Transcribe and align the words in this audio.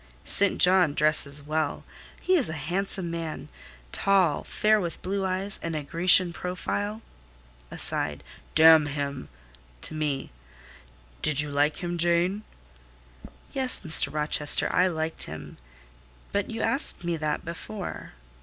"St. 0.25 0.57
John 0.59 0.95
dresses 0.95 1.43
well. 1.43 1.83
He 2.19 2.35
is 2.35 2.49
a 2.49 2.53
handsome 2.53 3.11
man: 3.11 3.49
tall, 3.91 4.43
fair, 4.43 4.81
with 4.81 4.99
blue 5.03 5.23
eyes, 5.27 5.59
and 5.61 5.75
a 5.75 5.83
Grecian 5.83 6.33
profile." 6.33 7.03
(Aside.) 7.69 8.23
"Damn 8.55 8.87
him!"—(To 8.87 9.93
me.) 9.93 10.31
"Did 11.21 11.41
you 11.41 11.51
like 11.51 11.83
him, 11.83 11.99
Jane?" 11.99 12.41
"Yes, 13.53 13.81
Mr. 13.81 14.11
Rochester, 14.11 14.73
I 14.75 14.87
liked 14.87 15.25
him: 15.25 15.57
but 16.31 16.49
you 16.49 16.63
asked 16.63 17.03
me 17.03 17.15
that 17.17 17.45
before." 17.45 18.13